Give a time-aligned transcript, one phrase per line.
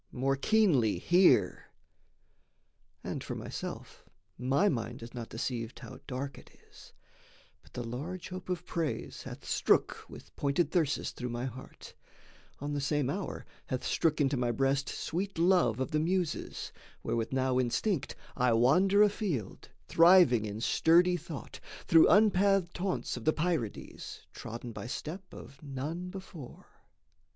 [0.11, 1.65] More keenly hear!
[3.03, 4.03] And for myself,
[4.35, 6.91] my mind is not deceived How dark it is:
[7.61, 11.93] But the large hope of praise Hath strook with pointed thyrsus through my heart;
[12.59, 16.71] On the same hour hath strook into my breast Sweet love of the Muses,
[17.03, 23.33] wherewith now instinct, I wander afield, thriving in sturdy thought, Through unpathed haunts of the
[23.33, 26.65] Pierides, Trodden by step of none before.